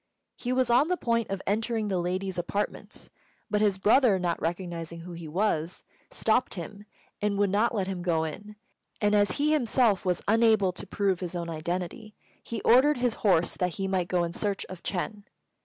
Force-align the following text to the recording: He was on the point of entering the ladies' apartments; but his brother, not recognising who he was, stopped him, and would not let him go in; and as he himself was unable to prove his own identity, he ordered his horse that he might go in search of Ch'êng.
He 0.35 0.51
was 0.51 0.71
on 0.71 0.87
the 0.87 0.97
point 0.97 1.29
of 1.29 1.43
entering 1.45 1.87
the 1.87 1.99
ladies' 1.99 2.39
apartments; 2.39 3.11
but 3.51 3.61
his 3.61 3.77
brother, 3.77 4.17
not 4.17 4.41
recognising 4.41 5.01
who 5.01 5.11
he 5.11 5.27
was, 5.27 5.83
stopped 6.09 6.55
him, 6.55 6.85
and 7.21 7.37
would 7.37 7.51
not 7.51 7.75
let 7.75 7.85
him 7.85 8.01
go 8.01 8.23
in; 8.23 8.55
and 8.99 9.13
as 9.13 9.33
he 9.33 9.51
himself 9.53 10.03
was 10.03 10.23
unable 10.27 10.71
to 10.71 10.87
prove 10.87 11.19
his 11.19 11.35
own 11.35 11.51
identity, 11.51 12.15
he 12.41 12.61
ordered 12.63 12.97
his 12.97 13.13
horse 13.21 13.55
that 13.57 13.75
he 13.75 13.87
might 13.87 14.07
go 14.07 14.23
in 14.23 14.33
search 14.33 14.65
of 14.69 14.81
Ch'êng. 14.81 15.21